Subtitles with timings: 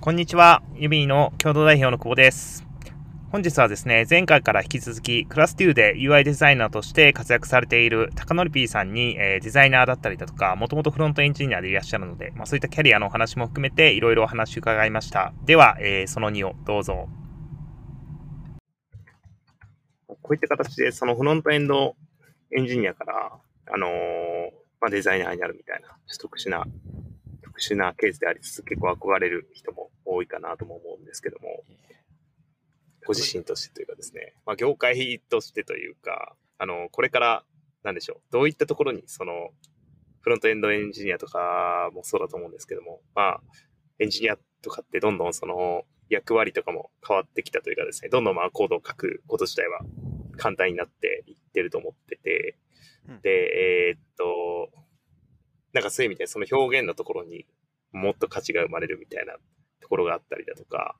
[0.00, 0.62] こんにちは。
[0.76, 2.64] ユビーの共同代表の久保です。
[3.32, 15.34] 本日はですね、前回から引き続き、クラス2で UI デザイナーとして活躍されている高則 P さんに、えー、デザイナーだったりだとか、もともとフロントエンジニアでいらっしゃるので、まあ、そういったキャリアのお話も含めて、いろいろお話伺いました。
[15.44, 17.08] では、えー、その2をどうぞ。
[20.06, 21.96] こういった形で、そのフロントエンド
[22.56, 23.32] エンジニアから、
[23.72, 23.90] あのー、
[24.80, 25.88] まあ、デザイナーになるみたいな、
[26.20, 26.64] 特殊な、
[27.56, 31.64] 特殊なケースでありつつ、結構憧れる人も多いかなとも思うんですけども、
[33.06, 37.44] ご自身としてというかですね、まあ、業界としてというか、あの、これから、
[37.82, 39.50] なんでしょう、どういったところに、その、
[40.20, 43.40] フロントエンドエンジニアとかもそうだと思うんですけども、まあ、
[44.00, 49.80] エンジニアとかってどんどんその役割とかも変わってきたというかですね、どんどんまあコードを書くこと自体は
[50.36, 52.58] 簡単になっていってると思ってて、
[53.22, 54.68] で、えー、っと、
[55.76, 57.44] なんかそういう意味でその表現のところに
[57.92, 59.34] もっと価値が生まれるみたいな
[59.82, 60.96] ところがあったりだとか、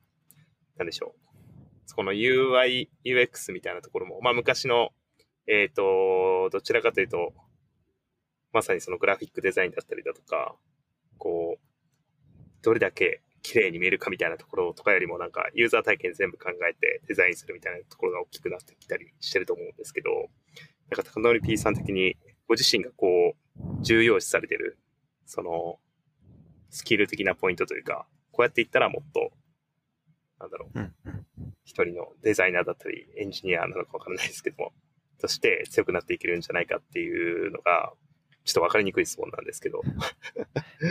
[0.77, 1.19] なんでしょう。
[1.87, 4.89] そこの UI、UX みたいなところも、まあ昔の、
[5.47, 7.33] えっ、ー、と、どちらかというと、
[8.53, 10.55] まさにそのグラフィックデザインだったりだとか、
[11.17, 11.59] こう、
[12.61, 20.09] どれだけ綺麗に見えるかみたいなところとかよりもなんかユーザー体験全部考えてデザインするみたいなところが大きくなってきたりしてると思うんですけど、
[20.91, 23.36] なんか高則 P さん的にご自身がこう、
[23.81, 24.77] 重要視されてる、
[25.25, 25.79] その、
[26.69, 29.31] スキル的なポイントというか、こうやっていったらもっと、
[30.39, 30.79] なんだろう、
[31.63, 34.73] 一人のデザイナーだったり、エンジニアなのかわからないですけども、
[35.19, 37.93] として強くなっていけるんじゃないかっていうのが、
[38.43, 39.81] ちょっとわかりにくい質問なんですけど、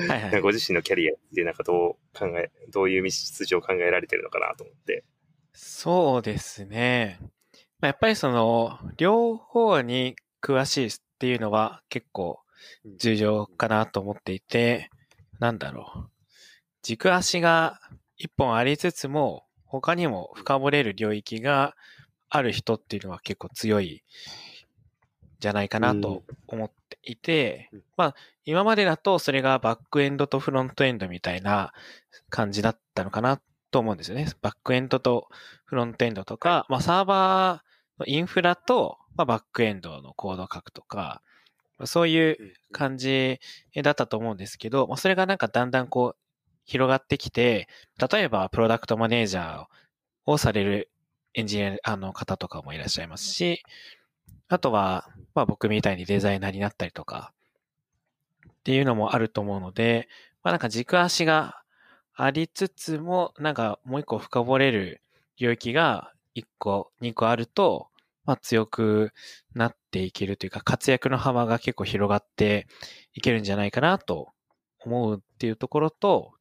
[0.09, 5.05] はいはい、 ご自身のキャリアってなんかどう考え、どういう道筋を考えられてるのかなと思って。
[5.53, 7.19] そうですね。
[7.81, 12.41] まあ、やっぱりその、両方に詳しいっていうのは結構
[12.99, 14.91] 重要かなと思っていて、
[15.39, 16.11] なんだろう。
[16.83, 17.81] 軸足が
[18.17, 21.75] 一本ありつつも、他にも深掘れる領域が
[22.29, 24.03] ある人っていうのは結構強い
[25.41, 28.15] じゃないかなと思っていて、うん、まあ
[28.45, 31.73] 今までだとそれがバックエンドとフロントエンドみたいな
[32.31, 33.41] 感じだったのかな
[33.71, 34.29] と思うんですよね。
[34.41, 35.29] バックエンドと
[35.65, 41.23] フロントエンドとか、まあサーバーのインフラと、まあ、バックエンドのコードを書くとか、
[41.85, 43.39] そういう感じ
[43.83, 46.17] だったと思うんですけど、まあ、それがなんかだんだんこう
[46.65, 47.69] 広がってきて、
[48.11, 49.65] 例えばプロダクトマネージャー
[50.25, 50.91] をされる
[51.35, 53.63] エンジニアの方とかもいらっしゃいますし、
[54.49, 57.33] あとは、まあ僕みたいにデザイナーになったりとか、
[58.49, 60.09] っていうのもあると思うので、
[60.43, 61.63] まあなんか軸足が
[62.15, 65.03] ありつつも、なんかもう一個深掘れる
[65.37, 67.89] 領域が一個、二個あると、
[68.27, 69.13] まあ強く
[69.55, 72.67] なっていけるというか、活躍の幅が結構広がって
[73.15, 74.33] いけるんじゃないかなと
[74.81, 76.33] 思うっていうところと、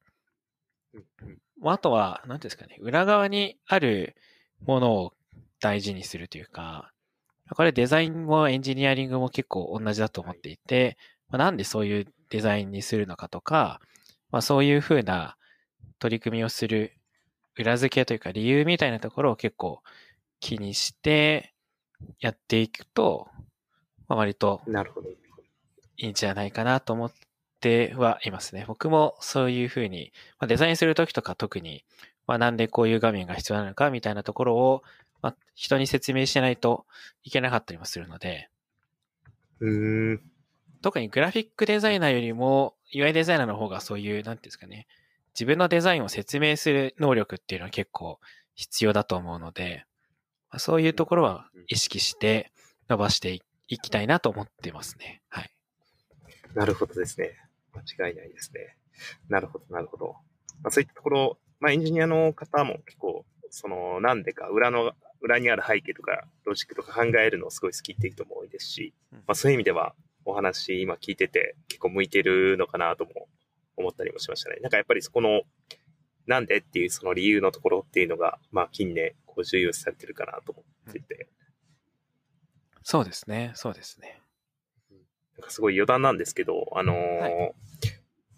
[1.64, 4.14] あとは、何ですかね、裏側にある
[4.66, 5.12] ものを
[5.60, 6.92] 大事にするというか、
[7.54, 10.98] これデザインもエンジニアリングも結構同じだと思っていて、
[11.28, 13.80] まあ、なんでそういうデザインにするのかとか、
[14.30, 15.36] まあ、そういうふうな
[15.98, 16.92] 取り組みをする
[17.56, 19.80] 裏付けというか理由みたいなところを結構
[20.40, 21.54] 気にして
[22.20, 23.28] やっていくと、
[24.08, 24.62] まあ、割と
[25.96, 27.12] いいんじゃないかなと思っ
[27.60, 28.64] てはいますね。
[28.66, 31.84] 僕もそういうふうに、まあ、デザインするときとか特に、
[32.26, 34.82] まあ、なんでこういう画面が必要なのかみたいなところを、
[35.22, 36.86] まあ、人に説明しないと
[37.24, 38.48] いけなかったりもするので、
[39.60, 40.20] うん。
[40.82, 44.86] 特にグラフィックデザイナーよりも UI デザイナーの方がそういう、なんていうんですかね、
[45.34, 48.20] 自分のデザインを説明する能力っていうのは結構
[48.54, 49.95] 必要だと思うので、まあ、
[50.58, 52.52] そういうところは意識して
[52.88, 55.22] 伸ばしていきたいなと思ってますね。
[55.28, 55.50] はい。
[56.54, 57.36] なるほどですね。
[57.74, 58.76] 間違いないですね。
[59.28, 60.16] なるほど、なるほど。
[60.62, 69.94] まあ、そういったところ、まあ、エンジニアの方も結構、その、なんでか、裏の、裏にある背景とか、ロジックとか考えるのをすごい好きっていう人も多いですし、まあ、そういう意味では、
[70.24, 73.28] お話今聞いてて、結構向いてるのかなとも
[73.76, 74.56] 思ったりもしましたね。
[74.60, 75.42] なんかやっぱりそこの、
[76.26, 81.28] なんでっていうその理由のところっていうのが、まあ近年、こう重要視されてるかなと思ってて。
[82.82, 84.22] そうですね、そうですね。
[85.36, 87.54] なんかすごい余談なんですけど、あのーはい、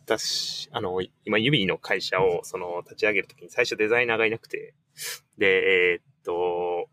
[0.04, 4.74] 私、あの、今、ユビの会社を、その、立ち上げるときに最初デザイナーがいなくて、
[5.36, 6.88] で、えー、っと、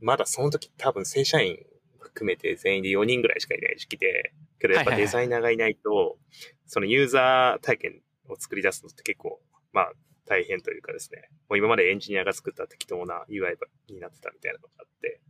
[0.00, 1.58] まだその時多分正社員
[2.00, 6.18] 含めて全員で4人ぐらいしかいない時期で、けどやっぱデザイナーがいないと、
[6.66, 9.40] そのユーザー体験を作り出すのって結構、
[9.72, 9.92] まあ、
[10.26, 13.56] 大変というかですね、もう今までエンジニアが作った適当な UI
[13.88, 15.20] になってたみたいなのがあって、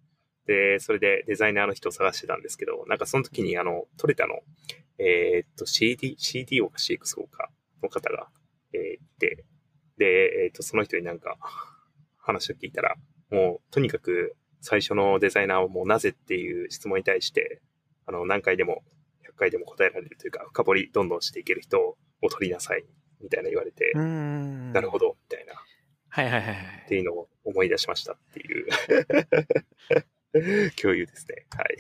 [0.47, 4.41] で、それでデザイナーの人を探してたんですけど、なんかその時にあの、トレタの
[4.99, 7.51] えーっと、CD、CDO か CXO か
[7.83, 8.29] の方が、
[8.73, 9.45] えーいて、
[9.99, 10.07] で、
[10.45, 11.37] えーっと、その人になんか
[12.19, 12.95] 話を聞いたら、
[13.31, 17.61] もう、とにかく最初のデザイナーをもうなぜっていう質問に対して、
[18.07, 18.83] あの、何回でも、
[19.29, 21.97] 100回でも答えられるというか、深掘りどんどんしていける人を
[22.31, 22.85] 取りなさい、
[23.27, 23.93] みたいな言われて。
[23.95, 24.99] なるほ。
[25.01, 25.57] ど、みたいな、っ
[26.09, 26.85] はいはいはいはい。
[26.89, 28.69] ていうのを思い出しましたっていう
[30.81, 31.47] 共有ですね。
[31.51, 31.77] はい。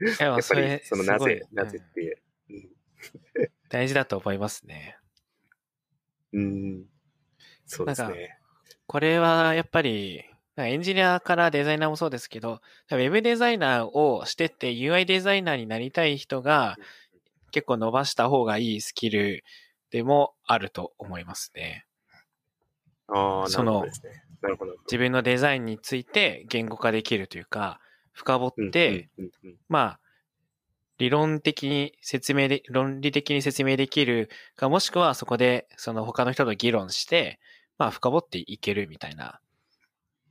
[0.00, 2.18] いや、やっぱりまあそのなぜ、なぜっていう。
[3.68, 4.98] 大事だと思いますね。
[6.32, 6.42] うん。
[6.42, 6.46] う
[6.80, 6.86] ん
[7.66, 8.38] そうですね。
[8.86, 10.24] これはやっぱり、
[10.56, 12.60] エンジニアからデザイナーもそうですけど、
[12.90, 16.76] ウェブデザイナーをしてて UI デザイナーになりたい人が
[17.50, 19.44] 結構伸ばした方がいいスキル
[19.90, 21.86] でもあると思いますね。
[23.08, 24.24] ああ、なそのるほどですね。
[24.42, 24.72] なるほど。
[24.86, 27.80] 自分のデザインについて言語化できるというか、
[28.12, 30.00] 深掘って、うん、うんうんうんまあ、
[30.98, 37.38] 理論的に説明で、論理的に説明できるか、もしくはそこでその他の人と議論して、
[37.78, 39.40] まあ深掘っていけるみたいな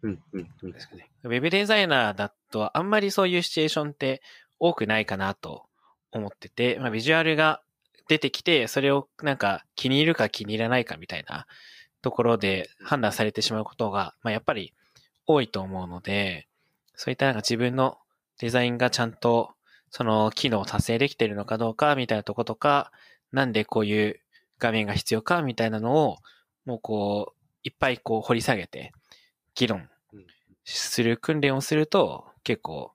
[0.04, 1.10] うんうんうんですかね。
[1.24, 4.22] ウェブデザイナーだとあんまりそういうシチュエーションって
[4.60, 5.66] 多くないかなと
[6.12, 7.62] 思ってて、まあビジュアルが
[8.08, 11.46] 出てきて、それをなんか気に入るか気に入らないかみたいな
[12.02, 14.74] ところで判断されてしまうことが、まあやっぱり
[15.26, 16.48] 多いと思うので、
[16.96, 17.98] そういったなんか自分の
[18.40, 19.52] デザインがちゃんと
[19.92, 22.92] その機能を達成できているのかどうかみたいなとことか、
[23.32, 24.20] なんでこういう
[24.60, 26.18] 画面が必要かみたいなのを、
[26.66, 28.92] もうこう、いっぱいこう掘り下げて、
[29.56, 29.90] 議論
[30.64, 32.92] する訓練をすると、結構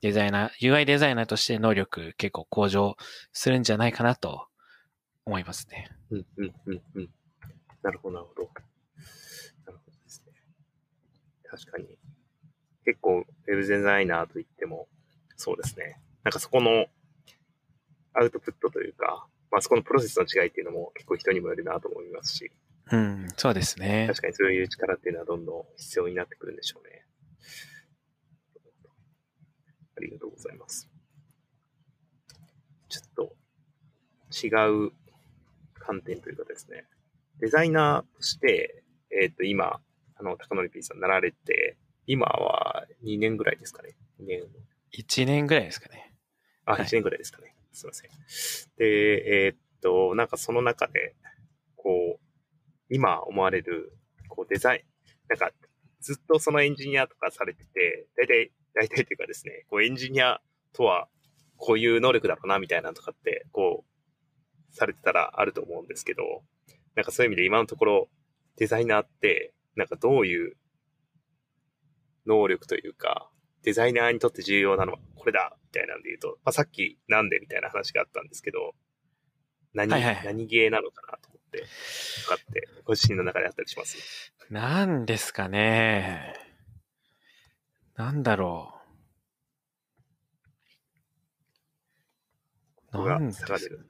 [0.00, 2.96] デザイナー、UI デザイナーとして能力結構向上
[3.32, 4.46] するんじゃないかなと
[5.26, 5.90] 思いますね。
[6.10, 7.10] うんうんうんうん。
[7.82, 8.42] なるほど、なるほど。
[9.66, 10.32] なるほどですね。
[11.44, 11.98] 確かに。
[12.84, 14.88] 結構、ウェブデザイナーといっても、
[15.36, 16.00] そうですね。
[16.22, 16.86] なんかそこの
[18.14, 22.50] アウトプットというか、まあそこのプロセスの違いっていうのも結構人にもよるなと思いますし、
[22.90, 24.06] うん、そうですね。
[24.08, 27.04] 確かにそういう力っていうのはどんどん必要になってくるんでしょうね。
[29.96, 30.88] ありがとうございます。
[32.88, 33.36] ちょっと
[34.30, 34.92] 違う
[35.86, 36.84] 観点というかですね、
[37.38, 39.80] デザイナーとして、えっ、と、今、
[40.16, 43.96] あの、高則 P さんなられて、今は2年ぐらいですかね。
[44.20, 44.42] 2年。
[44.92, 46.14] 1年ぐらいですかね。
[46.64, 47.54] あ、はい1年ぐらいですかね。
[47.72, 48.10] すいません。
[48.78, 51.14] で、えーっと、なんかその中で、
[51.76, 53.96] こう、今思われる、
[54.28, 55.50] こうデザイン、なんか
[56.00, 60.40] ずっとそのエンジニアとかされてて、大体、大体というかですね、こうエンジニア
[60.72, 61.08] とは
[61.56, 63.95] こういう能力だろうなみたいなのとかって、こう、
[64.76, 66.42] されてたらあると思うんですけど、
[66.94, 68.08] なんかそういう意味で今のところ
[68.56, 70.56] デザイナーって、なんかどういう
[72.26, 73.30] 能力というか、
[73.62, 78.74] デザイナーにとって重要なのはこれだみたいなんで言うと、まあ、さっきなんでみたいな話があったんですけど、
[79.74, 81.64] 何、はいはいはい何ゲーなのかなと思って、
[82.24, 84.32] とかって、ご自身の中であったりします？
[84.50, 86.34] なんですかね。
[87.96, 88.76] なんだろう。
[92.92, 93.88] ここがなんです差が出る。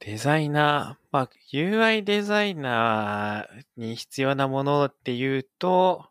[0.00, 6.06] デザイナー、まあ、UI デザイナーに必要なものっていうと、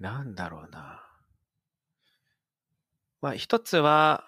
[0.00, 1.06] なんだろうな。
[3.20, 4.24] まあ、一つは、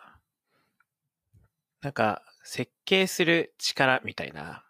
[1.83, 4.65] なんか、設計する力みたいな、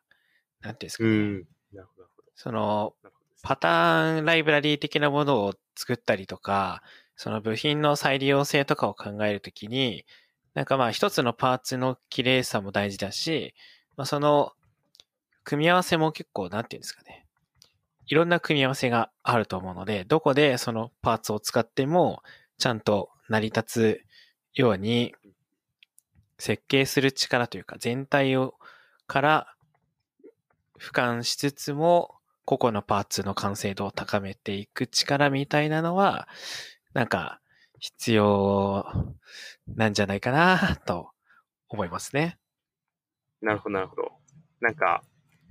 [0.62, 1.10] なんていうんですかね。
[1.10, 1.34] うん。
[1.74, 2.08] なるほど。
[2.34, 2.94] その、
[3.42, 6.82] パターンライブラリー的なものを作ったりとか、
[7.14, 10.06] その部品の再利用性とかを考えるときに、
[10.54, 13.54] なんかまあ一つのパーツの綺麗さも大事だし、
[13.96, 14.52] まあその
[15.44, 17.26] 組み合わせも結構なんていうんですかね。
[18.06, 22.22] いろんな組み合わせがあると思うので、どこでそのパーツを使っても
[22.58, 24.00] ちゃんと成り立つ
[24.54, 25.14] ように
[26.38, 28.54] 設計する力というか全体を
[29.06, 29.54] から
[30.78, 36.28] 俯瞰しつつも個々のパーツの完成度を高めていく力みたいなのは、
[36.92, 37.40] なんか
[37.84, 38.86] 必要
[39.68, 41.10] なんじゃないかなと
[41.68, 42.38] 思いますね。
[43.42, 44.12] なるほど、なるほど。
[44.60, 45.04] なんか、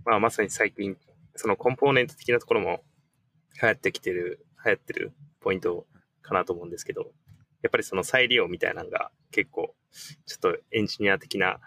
[0.03, 0.97] まあ、まさに最近、
[1.35, 2.83] そのコンポーネント的なところも
[3.61, 5.85] 流行ってきてる、流行ってるポイント
[6.23, 7.11] かなと思うんですけど、
[7.61, 9.75] やっぱりその再利用みたいなのが結構、
[10.25, 11.59] ちょっとエンジニア的な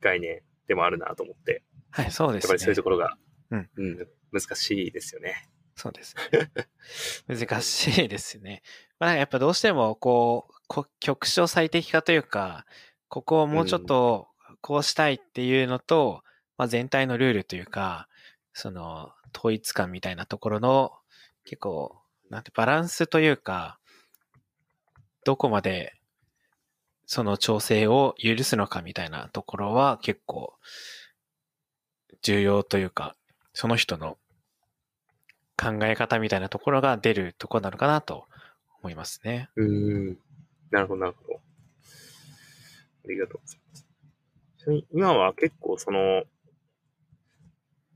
[0.00, 1.62] 概念でもあるなと思って、
[1.92, 2.48] はい、そうですね。
[2.48, 3.16] やっぱりそういうところが、
[3.52, 5.48] うん、うん、難しいですよね。
[5.76, 6.16] そうです。
[7.28, 8.62] 難しいですね。
[9.00, 12.66] まあ、やっぱどうしても、こう、こ局所最適化というか、
[13.08, 14.28] ここをもうちょっと
[14.60, 16.22] こうしたいっていうのと、
[16.58, 18.08] まあ、全体のルールというか、
[18.52, 20.92] その統一感みたいなところの
[21.44, 21.96] 結構、
[22.28, 23.78] なんてバランスというか、
[25.24, 25.94] どこまで
[27.06, 30.54] その調整を許すのかみたいなところは結構
[32.22, 33.16] 重要というか、
[33.54, 34.18] その人の
[35.56, 38.26] 考え方みたいなところが出るところなのかなと
[38.82, 39.50] 思いますね。
[39.56, 40.18] うん。
[40.70, 41.40] なるほど、なるほど。
[43.04, 43.86] ありがとうございます。
[44.58, 46.24] ちなみに今は結構その、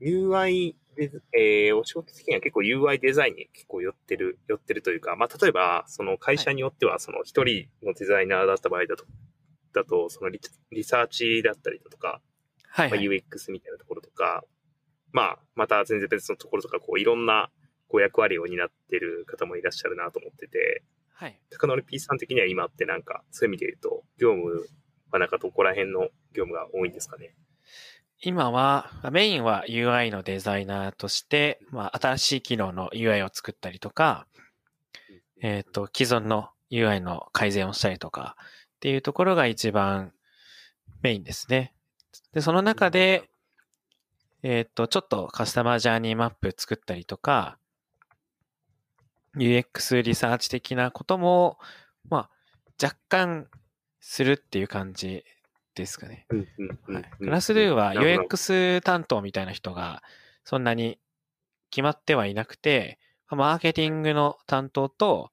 [0.01, 9.05] UI で、えー、お仕事的には結構 UI デザインに結構寄ってる、寄ってるというか、まあ、例えば、その会社によっては、その一人のデザイナーだった場合だと、
[9.73, 10.39] だと、そのリ
[10.71, 12.21] リサーチだったりだとか、
[12.69, 14.43] はい、はい、まあ、UX みたいなところとか、
[15.11, 17.49] まあ、また全然別のところとか、こう、いろんな、
[17.95, 20.83] こう、役割を担ってる方もいらっしゃるなと思ってて、
[21.13, 21.39] はい。
[21.49, 24.67] 高則 P さん的には今ってなんか、そういう意味で言うと、業務
[25.11, 27.33] はなんかどこら辺の業務が多いんですかね？
[28.21, 34.27] 今は、メインは UI のデザイナーとして、まあ、新しい機能の UI を作ったりとか、
[35.41, 40.11] えっ、ー、と、既存の UI の改善をしたりとかっていうところが一番
[41.01, 41.73] メインですね。
[42.33, 43.29] で、その中で、
[44.43, 47.57] えっ、ー、と、ちょっとカスタマージャーニーマップ作ったりとか、
[49.37, 51.57] UX リサーチ的なことも、
[52.09, 52.29] まあ、
[52.81, 53.47] 若干
[53.99, 55.23] するっていう感じ
[55.75, 56.25] ですかね。
[56.29, 60.03] クラスルーは UX 担当みたいな人が
[60.43, 60.99] そんなに
[61.69, 62.99] 決まってはいなくて、
[63.29, 65.31] マーケティングの担当と、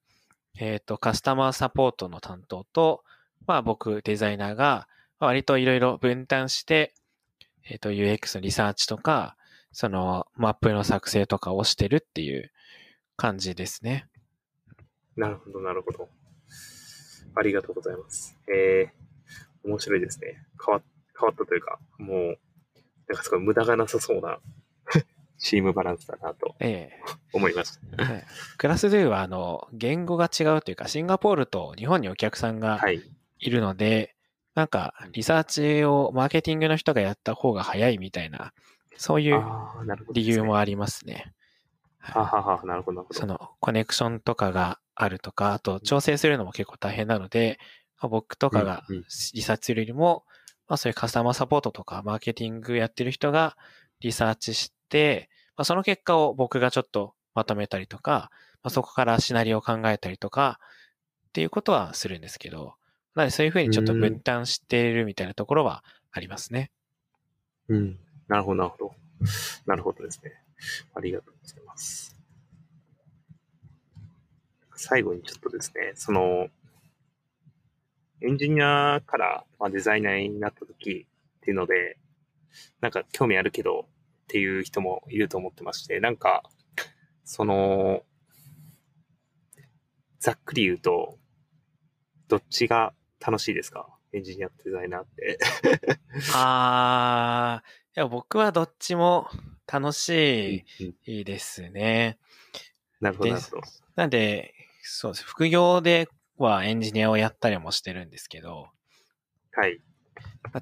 [0.59, 3.05] えっ、ー、と、カスタマーサポートの担当と、
[3.47, 6.95] まあ僕、デザイナーが割といろいろ分担して、
[7.69, 9.37] えっ、ー、と、UX のリサーチとか、
[9.73, 12.52] そのマップの作成とかをしてるっていう
[13.23, 14.09] 感じですね。
[15.17, 16.09] なるほど、なるほど。
[17.37, 18.37] ありがとうございます。
[18.53, 20.45] えー、面白いですね。
[20.67, 20.83] 変わ
[21.17, 22.39] 変わったというか、もう、
[23.07, 24.41] なんかすごい無駄がなさそうな
[25.39, 26.57] チームバランスだなと
[27.33, 28.03] 思いました。
[28.03, 28.25] はい、
[28.59, 32.81] クラスでは、あの、言語が違うというか、シンガポールと日本にお客さんが
[33.39, 34.15] いるので、はい、
[34.57, 38.53] なんか、リサーチをマーケティングの人がやった方が早いみたいな、
[38.97, 39.41] そういう
[40.13, 41.33] 理由もありますね。
[42.03, 43.21] はははなるほど、なるほど。
[43.21, 47.59] その、コネクションとかがあるとか、あと、調整するのも結構大変なので、
[48.01, 48.83] まあ、僕とかが
[49.33, 50.25] リサーチするよりも、
[50.69, 53.57] まあそういうカスタマーサポートとかマーケティングやってる人が
[54.01, 58.31] リサーチして、まあその結果を僕がちょっとまとめたりとか、
[58.63, 60.59] まあそこからシナリオを考えたりとか
[61.29, 62.75] っていうことはするんですけど、
[63.15, 66.71] なのでそういうふうにちょっと分担しているみたいなところはありますね。
[67.69, 67.99] うん。
[68.29, 68.95] なるほど、なるほど。
[69.67, 70.42] なるほどですね。
[70.95, 72.17] ありがとうございます。
[74.75, 76.49] 最後にちょっとですね、その、
[78.21, 81.07] エンジニアからまあデザイナーになった時
[81.39, 81.99] っていうので、
[82.81, 83.87] なんか興味あるけど
[84.25, 86.43] っていう人もいると思ってまして、なんか、
[87.25, 88.03] その、
[90.21, 91.19] ざっくり言うと、
[92.29, 93.89] どっちが楽しいですか？
[94.13, 95.39] エンジニアとデザイナーって
[96.35, 99.29] ああ、いや、僕はどっちも
[99.73, 100.65] 楽し
[101.07, 102.19] いですね。
[103.01, 103.35] なるほど、
[103.97, 104.53] なんで、
[104.83, 105.25] そうです。
[105.25, 108.69] 副業ではエンジニアをやったりもしてるんですけど、
[109.53, 109.81] はい。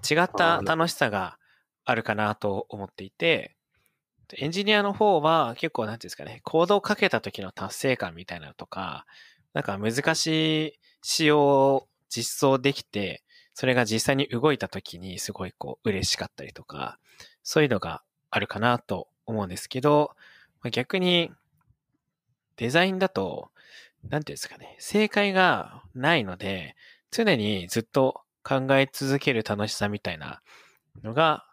[0.08, 1.38] 違った楽しさが
[1.84, 3.56] あるかなと思っていて、
[4.36, 9.06] エンジニアの方は結構なんていうんですかね、コードをかけた時の達成感みたいなのとか、
[9.54, 13.24] なんか難しい仕様を実装できて、
[13.54, 17.00] それが実際に動いた時にすごいこう嬉しかったりとか、
[17.42, 20.16] そういうのがあるかなと思うんですけど、
[20.72, 21.30] 逆に
[22.56, 23.50] デザインだと
[24.08, 26.76] なんていうんですかね、正解がないので、
[27.10, 30.42] 常にずっと考え続ける楽しさみたいな
[31.02, 31.44] のが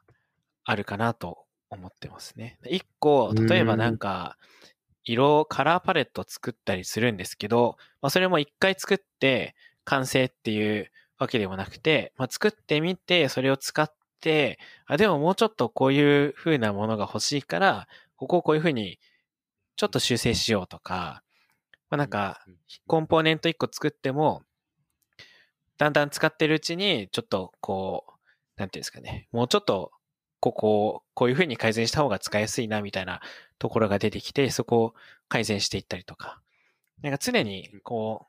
[0.64, 2.58] あるかなと思ってますね。
[2.66, 4.38] 一個、例えばなんか、
[5.04, 13.97] 色、カラーパレット作ったりするんですけど、まあそれも一回作って完成っていうわけでもなくて、まあ作ってみて、それを使って、
[14.86, 19.00] あ、でももうちょっとこういう風なものが欲しいから、ここをこういう風に
[19.76, 21.24] ちょっと修正しようとか、
[21.90, 22.46] まあなんか、
[22.88, 24.44] コンポーネント1個作っても、
[25.78, 29.92] だんだん使ってるうちに、ちょっとこう、なんていうんですかね、もうちょっと、
[30.40, 33.22] ここを、こういう風に改善した方が使いやすいな、みたいな
[33.60, 34.94] ところが出てきて、そこを
[35.30, 36.42] 改善していったりとか。
[37.02, 38.28] なんか常に、こ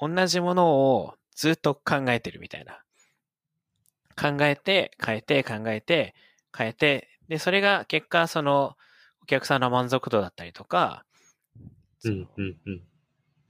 [0.00, 2.82] う、同じものをずっと考えてるみたいな。
[4.20, 6.14] 考えて、変えて、考えて、
[6.56, 8.76] 変えて、で、それが結果、その、
[9.22, 11.04] お客さんの満足度だったりとか、
[12.04, 12.82] うんうんうん、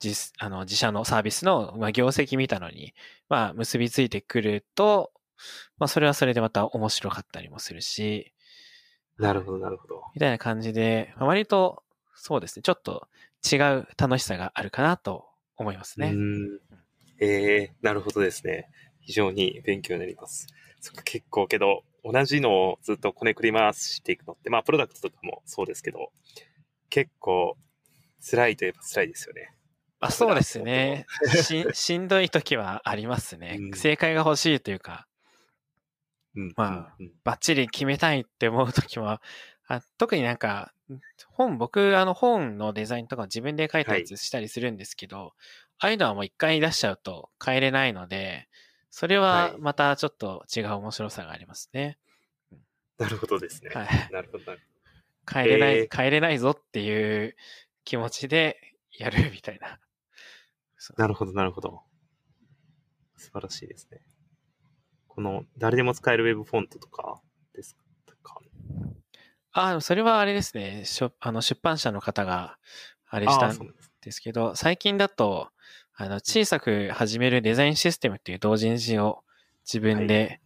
[0.03, 2.95] 自あの自社のサービスの、まあ、業績見たのに、
[3.29, 5.13] まあ、結びついてくると、
[5.79, 8.33] まあ、それはそれでまた面白かったりもするし、
[9.19, 10.03] なるほど、なるほど。
[10.15, 11.83] みたいな感じで、まあ、割と、
[12.15, 13.09] そうですね、ちょっと
[13.51, 16.13] 違う楽しさがあるかなと思いますね。
[16.13, 16.61] うん。
[17.21, 18.71] ええー、なるほどですね。
[19.01, 20.47] 非常に勉強になります。
[20.81, 26.13] そっか、結構けど、同じのをずっとこねくり回していくのって、まあ、プロダクトとかもそうですけど、
[26.89, 27.57] 結構、
[28.21, 29.55] 辛いといえば辛いですよね。
[30.01, 31.07] あそうですね。
[31.43, 33.57] し、 しんどい時はありますね。
[33.61, 35.07] うん正解が欲しいというか、
[36.35, 36.53] うん。
[36.57, 39.21] まあうん、バッチリ決めたいって思う時は、
[39.67, 40.73] あ特になんか、
[41.29, 45.35] 本、僕、あの本のデザインとか自分で書いたやつしたりするんですけど、
[45.79, 48.49] ああいうのはもう一回出しちゃうと変えれないので、
[48.91, 51.99] それははいまたちょっと違う面白さがありますね。
[52.99, 53.71] なるほどですね。
[53.73, 54.13] はい。
[54.13, 54.45] なるほど。
[54.45, 54.61] なる
[55.33, 57.37] 変えれない、えー変えれないぞっていう
[57.85, 58.59] 気持ちで
[58.93, 59.79] やるみたいな。
[60.97, 61.83] なるほど、なるほど。
[63.17, 64.01] 素晴らしいですね。
[65.09, 67.21] この、誰でも使えるウェブフォントとか
[67.55, 67.77] です
[68.23, 68.41] か？
[69.53, 70.85] あ、それはあれですね。
[70.85, 72.59] しょあの出版社の方が
[73.07, 73.59] あれしたん。
[74.01, 75.51] ですけど、最近だと、
[76.03, 79.23] あの、小さく始めるデザインシステムっていう同人誌を
[79.67, 80.41] 自分で。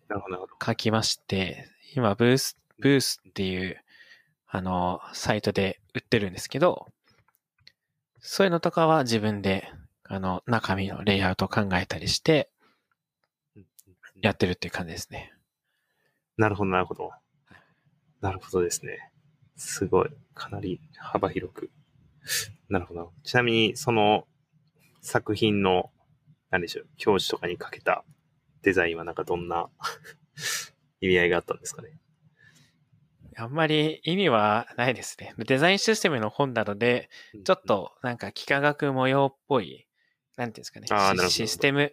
[0.60, 3.80] 書きまして、今、ブース、ブースっていう、
[4.48, 6.88] あの、サイトで売ってるんですけど、
[8.18, 9.70] そういうのとかは自分で、
[10.02, 12.50] あの、中身のレイアウトを考えたりして、
[14.20, 15.34] やってるっていう感じですね。
[16.36, 17.12] なるほど、なるほど。
[18.20, 19.12] なるほどですね。
[19.54, 20.10] すごい。
[20.34, 21.70] かなり幅広く。
[22.68, 23.12] なるほど。
[23.22, 24.26] ちなみに、その
[25.04, 25.90] 作品の、
[26.50, 28.04] 何でしょう、表紙とかにかけた
[28.62, 29.68] デザインはなんかどんな
[31.00, 31.98] 意味合いがあったんですかね？
[33.36, 35.34] あんまり意味はないですね。
[35.38, 37.10] デザインシステムの本なので、
[37.44, 39.86] ちょっとなんか幾何学模様っぽい、
[40.36, 40.86] なんていうんですかね
[41.28, 41.92] シ、システム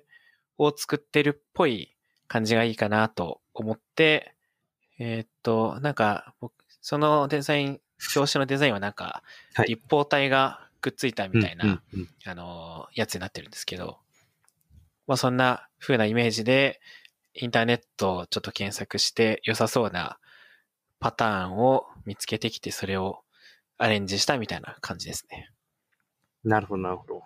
[0.58, 4.36] を作ってるっぽい感じがいいかなと思って、
[5.00, 7.82] えーっと、なんか僕、そのデザイン、
[8.16, 9.24] 表紙のデザインはなんか、
[9.56, 11.82] はい立方体がくっついたみたいな、
[12.26, 14.00] あの、やつになってるんですけど、
[15.08, 16.82] まあそんな風なイメージで、
[17.34, 20.20] インターネットをちょっと検索して良さそうな
[21.00, 23.24] パターンを見つけてきて、それを
[23.78, 25.50] アレンジしたみたいな感じですね。
[26.44, 27.24] なるほど、なるほど。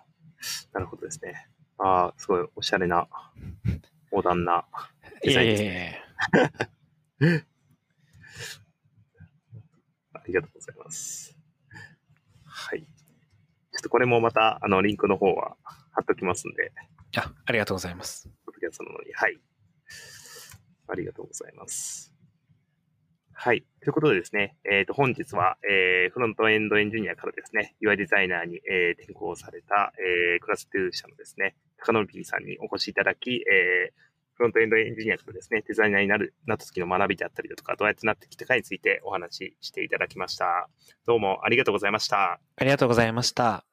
[0.72, 1.48] なるほどですね。
[1.78, 3.08] ああ、すごいおしゃれな、
[4.12, 4.64] モダンな
[5.22, 6.02] デザインですね。
[7.20, 7.44] ええ
[10.12, 11.36] ありがとうございます。
[12.44, 12.86] はい。
[13.86, 15.56] とこれもまた、あの、リンクの方は
[15.92, 16.72] 貼っときますんで、
[17.16, 18.28] あ、ありがとうございます。
[19.14, 19.40] はい。
[20.88, 22.12] ありがとうございます。
[23.32, 23.64] はい。
[23.80, 40.68] ということでですね、えっ、と、本日は、えー、フロントエンドエンジニアからですね、UI デザイナーに、えー転校された、えー、クラス2社のですね、高野 P さんにお越しいただき、えー、フロントエンドエンジニアからですね、デザイナーになる、なった時の学びであったりだとか、どうやってなってきたかについてお話ししていただきました。
[41.06, 42.40] どうもありがとうございました。
[42.56, 43.65] ありがとうございました。